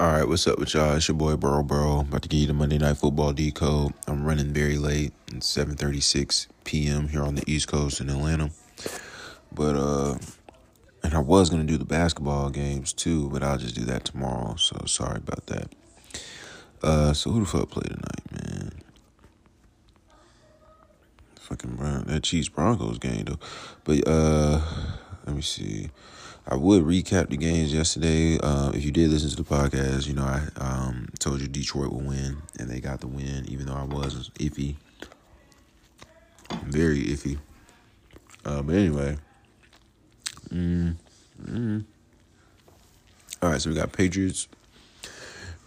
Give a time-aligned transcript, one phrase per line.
[0.00, 0.94] All right, what's up with y'all?
[0.94, 2.00] It's your boy Boro Borough.
[2.00, 3.92] About to give you the Monday Night Football decode.
[4.08, 5.12] I'm running very late.
[5.30, 7.08] It's 7:36 p.m.
[7.08, 8.48] here on the East Coast in Atlanta.
[9.52, 10.16] But uh,
[11.04, 14.54] and I was gonna do the basketball games too, but I'll just do that tomorrow.
[14.56, 15.68] So sorry about that.
[16.82, 18.72] Uh, so who the fuck play tonight, man?
[21.40, 22.04] Fucking Brown.
[22.06, 23.38] That Chiefs Broncos game though.
[23.84, 24.62] But uh,
[25.26, 25.90] let me see.
[26.50, 28.36] I would recap the games yesterday.
[28.42, 31.92] Uh, if you did listen to the podcast, you know I um, told you Detroit
[31.92, 34.74] would win, and they got the win, even though I was iffy,
[36.64, 37.38] very iffy.
[38.44, 39.16] Uh, but anyway,
[40.48, 40.96] mm,
[41.40, 41.84] mm.
[43.40, 43.60] all right.
[43.60, 44.48] So we got Patriots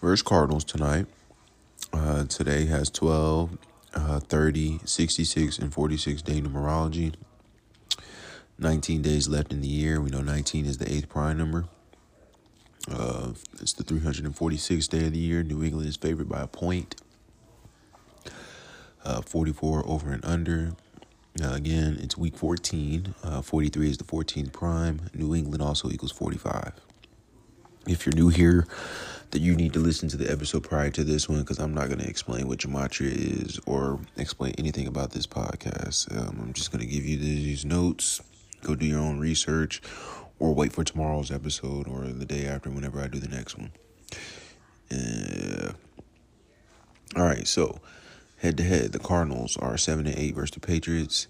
[0.02, 1.06] versus Cardinals tonight.
[1.94, 3.56] Uh, today has 12,
[3.94, 7.14] uh, 30, 66, and 46 day numerology.
[8.58, 10.00] 19 days left in the year.
[10.00, 11.64] We know 19 is the eighth prime number.
[12.90, 15.42] Uh, it's the 346th day of the year.
[15.42, 16.96] New England is favored by a point.
[19.04, 20.72] Uh, 44 over and under.
[21.42, 23.14] Uh, again, it's week 14.
[23.22, 25.00] Uh, 43 is the 14th prime.
[25.14, 26.72] New England also equals 45.
[27.86, 28.66] If you're new here,
[29.30, 31.88] that you need to listen to the episode prior to this one because I'm not
[31.88, 36.16] going to explain what gematria is or explain anything about this podcast.
[36.16, 38.20] Um, I'm just going to give you these notes
[38.64, 39.80] go do your own research
[40.38, 43.72] or wait for tomorrow's episode or the day after whenever I do the next one.
[44.90, 45.72] Uh,
[47.16, 47.80] all right, so
[48.38, 51.28] head to head, the Cardinals are seven and eight versus the Patriots.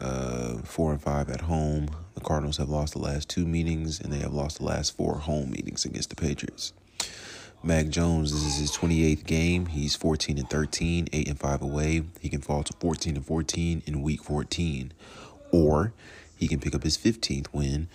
[0.00, 1.88] Uh, four and five at home.
[2.14, 5.18] The Cardinals have lost the last two meetings, and they have lost the last four
[5.18, 6.72] home meetings against the Patriots.
[7.62, 9.66] Mac Jones, this is his 28th game.
[9.66, 12.02] He's 14 and 13, 8 and 5 away.
[12.20, 14.92] He can fall to 14 and 14 in week 14.
[15.52, 15.92] Or
[16.42, 17.86] he can pick up his 15th win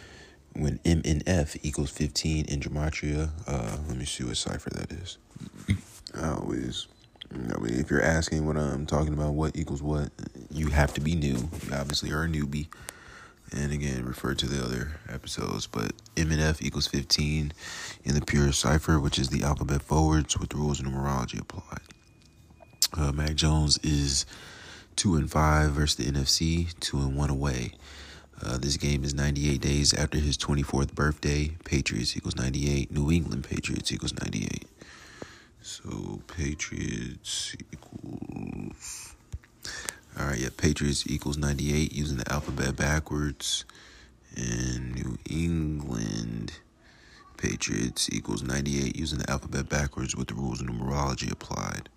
[0.53, 3.29] when M and F equals 15 in Gematria.
[3.45, 5.17] Uh, let me see what cipher that is.
[6.15, 6.87] I always,
[7.29, 10.11] I mean, if you're asking what I'm talking about, what equals what,
[10.49, 11.49] you have to be new.
[11.67, 12.67] You obviously are a newbie.
[13.51, 15.67] And again, refer to the other episodes.
[15.67, 17.51] But M and F equals 15
[18.05, 21.81] in the pure cipher, which is the alphabet forwards with the rules of numerology applied.
[22.95, 24.25] Uh, Mac Jones is
[24.95, 27.73] 2 and 5 versus the NFC, 2 and 1 away.
[28.43, 31.51] Uh, this game is 98 days after his 24th birthday.
[31.65, 32.91] Patriots equals 98.
[32.91, 34.65] New England Patriots equals 98.
[35.61, 39.15] So Patriots equals.
[40.19, 43.65] All right, yeah, Patriots equals 98 using the alphabet backwards.
[44.35, 46.53] And New England
[47.37, 51.89] Patriots equals 98 using the alphabet backwards with the rules of numerology applied.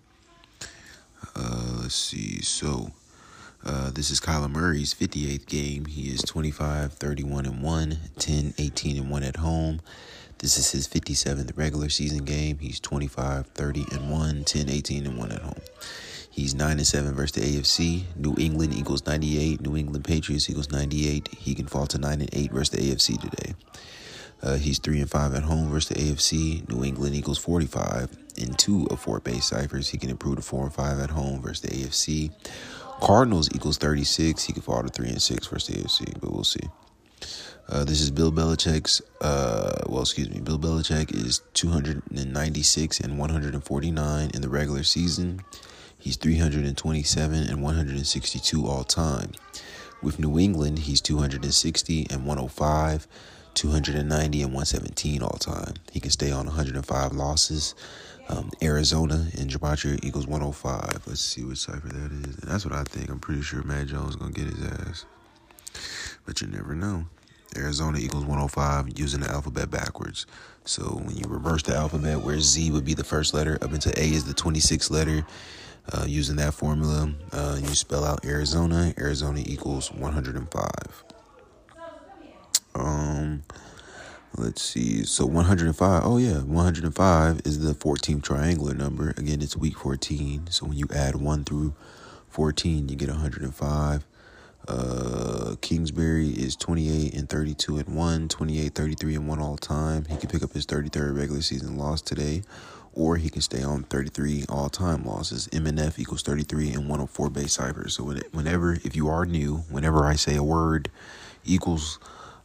[1.35, 2.41] Uh, let's see.
[2.41, 2.91] So
[3.65, 5.85] uh, this is Kyler Murray's 58th game.
[5.85, 9.81] He is 25, 31 and 1, 10, 18 and 1 at home.
[10.39, 12.57] This is his 57th regular season game.
[12.57, 15.61] He's 25, 30 and 1, 10, 18 and 1 at home.
[16.31, 18.03] He's 9 and 7 versus the AFC.
[18.15, 19.61] New England equals 98.
[19.61, 21.29] New England Patriots equals 98.
[21.37, 23.53] He can fall to 9 and 8 versus the AFC today.
[24.41, 26.67] Uh, he's 3 and 5 at home versus the AFC.
[26.67, 28.17] New England equals 45.
[28.37, 31.41] In two of four base ciphers, he can improve to 4 and 5 at home
[31.41, 32.31] versus the AFC.
[33.01, 34.43] Cardinals equals 36.
[34.43, 36.69] He could fall to 3 and 6 versus the AFC, but we'll see.
[37.67, 39.01] Uh, this is Bill Belichick's.
[39.19, 40.39] Uh, well, excuse me.
[40.39, 45.41] Bill Belichick is 296 and 149 in the regular season.
[45.97, 49.31] He's 327 and 162 all time.
[50.01, 53.07] With New England, he's 260 and 105,
[53.53, 55.75] 290 and 117 all time.
[55.91, 57.75] He can stay on 105 losses.
[58.31, 61.03] Um, Arizona in Gematria equals 105.
[61.05, 62.37] Let's see what cipher that is.
[62.37, 63.09] And that's what I think.
[63.09, 65.05] I'm pretty sure Mac Jones is going to get his ass.
[66.25, 67.05] But you never know.
[67.57, 70.25] Arizona equals 105 using the alphabet backwards.
[70.63, 73.89] So when you reverse the alphabet, where Z would be the first letter, up into
[73.99, 75.25] A is the 26th letter,
[75.91, 78.93] uh, using that formula, uh, you spell out Arizona.
[78.97, 81.03] Arizona equals 105.
[82.75, 83.43] Um,
[84.41, 85.03] Let's see.
[85.03, 86.01] So 105.
[86.03, 86.39] Oh, yeah.
[86.39, 89.11] 105 is the 14th triangular number.
[89.11, 90.47] Again, it's week 14.
[90.49, 91.75] So when you add 1 through
[92.29, 94.07] 14, you get 105.
[94.67, 100.05] Uh, Kingsbury is 28 and 32 and 1, 28, 33 and 1 all time.
[100.05, 102.41] He can pick up his 33rd regular season loss today,
[102.93, 105.49] or he can stay on 33 all time losses.
[105.49, 107.95] MNF equals 33 and 104 base ciphers.
[107.95, 110.89] So whenever, if you are new, whenever I say a word
[111.45, 111.99] equals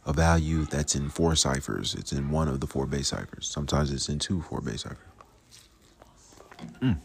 [0.07, 1.93] a value that's in four ciphers.
[1.93, 3.47] It's in one of the four base ciphers.
[3.47, 4.97] Sometimes it's in two four base ciphers.
[6.81, 6.97] Mm.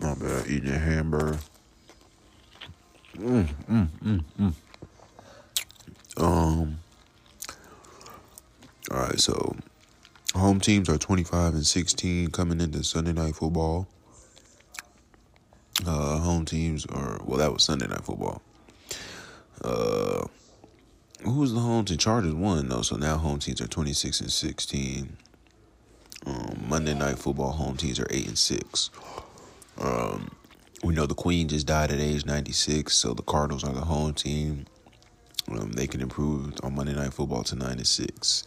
[0.00, 0.46] Not bad.
[0.48, 1.38] Eating a hamburger.
[3.16, 4.54] Mm, mm, mm, mm.
[6.18, 6.78] Um.
[8.90, 9.56] All right, so
[10.34, 13.88] home teams are 25 and 16 coming into Sunday night football.
[15.86, 18.42] Uh, home teams are well, that was Sunday night football.
[19.62, 20.26] Uh,
[21.22, 21.98] who was the home team?
[21.98, 25.16] Chargers won though, so now home teams are 26 and 16.
[26.26, 28.90] Um, Monday night football home teams are eight and six.
[29.78, 30.30] Um,
[30.82, 34.14] we know the Queen just died at age 96, so the Cardinals are the home
[34.14, 34.66] team.
[35.48, 38.44] Um, they can improve on Monday Night Football to nine and six.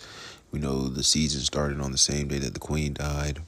[0.51, 3.39] We know the season started on the same day that the Queen died,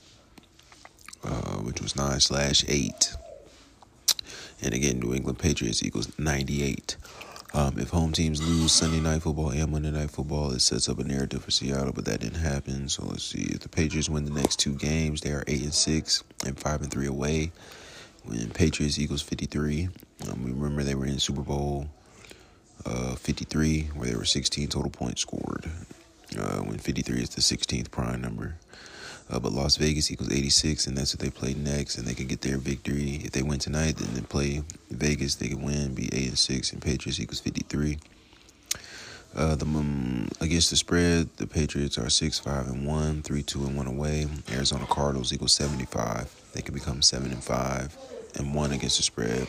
[1.24, 3.14] uh, which was nine slash eight.
[4.62, 6.96] And again, New England Patriots equals ninety eight.
[7.54, 11.00] Um, if home teams lose Sunday night football and Monday night football, it sets up
[11.00, 12.88] a narrative for Seattle, but that didn't happen.
[12.88, 13.42] So let's see.
[13.42, 16.82] If the Patriots win the next two games, they are eight and six and five
[16.82, 17.52] and three away.
[18.24, 19.90] When Patriots equals fifty three,
[20.30, 21.88] um, we remember they were in Super Bowl
[22.86, 25.70] uh, 53, where there were 16 total points scored.
[26.38, 28.56] Uh, when 53 is the 16th prime number.
[29.32, 32.28] Uh, but Las Vegas equals 86, and that's what they play next, and they can
[32.28, 33.22] get their victory.
[33.24, 36.74] If they win tonight, then they play Vegas, they can win, be 8 and 6,
[36.74, 37.98] and Patriots equals 53.
[39.34, 43.64] Uh, the um, against the spread, the Patriots are six five and one, three two
[43.64, 44.28] and one away.
[44.52, 46.30] Arizona Cardinals equals seventy five.
[46.54, 47.96] They can become seven and five
[48.36, 49.48] and one against the spread.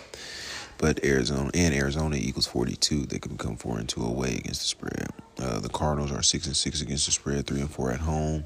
[0.79, 3.07] But Arizona and Arizona equals 42.
[3.07, 5.09] They can become four and two away against the spread.
[5.41, 8.45] Uh, the Cardinals are six and six against the spread, three and four at home.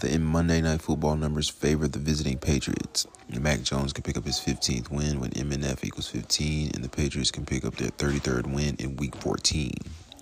[0.00, 3.06] The Monday Night Football numbers favor the visiting Patriots.
[3.28, 7.30] Mac Jones can pick up his 15th win when MNF equals 15, and the Patriots
[7.30, 9.72] can pick up their 33rd win in Week 14,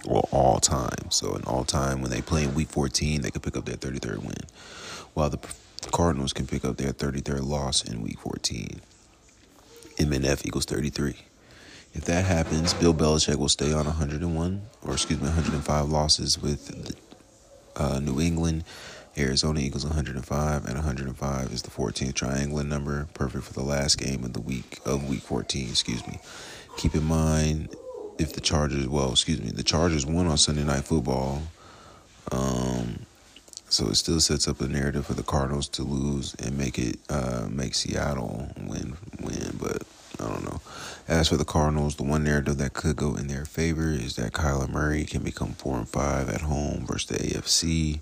[0.07, 1.11] or all time.
[1.11, 3.77] So, in all time, when they play in Week 14, they can pick up their
[3.77, 4.37] 33rd win,
[5.15, 5.39] while the
[5.91, 8.81] Cardinals can pick up their 33rd loss in Week 14.
[9.97, 11.17] MNF equals 33.
[11.95, 16.95] If that happens, Bill Belichick will stay on 101, or excuse me, 105 losses with
[17.77, 18.65] uh, New England.
[19.17, 24.25] Arizona equals 105, and 105 is the 14th triangular number, perfect for the last game
[24.25, 25.69] of the week of Week 14.
[25.69, 26.19] Excuse me.
[26.79, 27.75] Keep in mind,
[28.19, 31.43] if the Chargers, well, excuse me, the Chargers won on Sunday Night Football.
[32.31, 33.00] Um,
[33.69, 36.99] so it still sets up a narrative for the Cardinals to lose and make it
[37.09, 39.56] uh, make Seattle win win.
[39.59, 39.82] But
[40.20, 40.61] I don't know.
[41.09, 44.32] As for the Cardinals, the one narrative that could go in their favor is that
[44.32, 48.00] Kyler Murray can become four and five at home versus the AFC.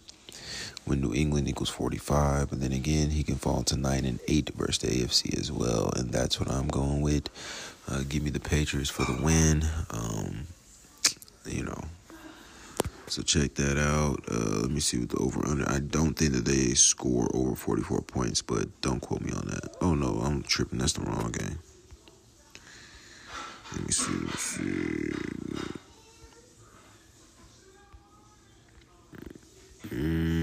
[0.91, 4.19] When New England equals forty five, And then again he can fall to nine and
[4.27, 7.29] eight versus the AFC as well, and that's what I'm going with.
[7.89, 9.63] Uh, give me the Patriots for the win.
[9.91, 10.49] Um,
[11.47, 11.81] you know,
[13.07, 14.25] so check that out.
[14.29, 15.71] Uh, let me see what the over under.
[15.71, 19.77] I don't think that they score over 44 points, but don't quote me on that.
[19.81, 20.81] Oh no, I'm tripping.
[20.81, 21.61] That's the wrong game.
[23.73, 24.13] Let me see.
[24.27, 25.13] Let's see.
[29.95, 30.40] Mm.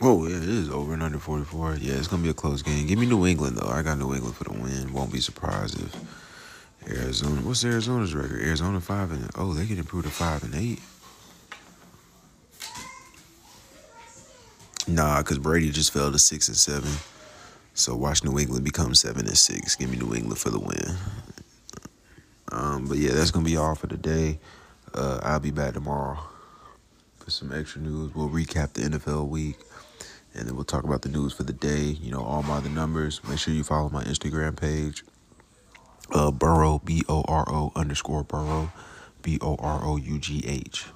[0.00, 1.78] Oh yeah, it is over and under 44.
[1.80, 2.86] Yeah, it's gonna be a close game.
[2.86, 3.68] Give me New England though.
[3.68, 4.92] I got New England for the win.
[4.92, 7.40] Won't be surprised if Arizona.
[7.40, 8.40] What's Arizona's record?
[8.40, 10.80] Arizona five and oh, they can improve to five and eight.
[14.86, 16.90] Nah, because Brady just fell to six and seven.
[17.74, 19.74] So watch New England become seven and six.
[19.74, 20.96] Give me New England for the win.
[22.50, 24.38] Um, but yeah, that's gonna be all for today.
[24.94, 26.18] Uh, I'll be back tomorrow
[27.18, 28.14] for some extra news.
[28.14, 29.58] We'll recap the NFL week,
[30.34, 31.84] and then we'll talk about the news for the day.
[32.00, 33.20] You know, all my the numbers.
[33.28, 35.04] Make sure you follow my Instagram page
[36.12, 38.70] uh, Boro, B O R O underscore Borough,
[39.22, 40.86] B O R O U G H.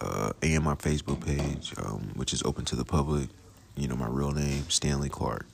[0.00, 3.28] Uh, and my Facebook page, um, which is open to the public.
[3.76, 5.46] You know, my real name, Stanley Clark.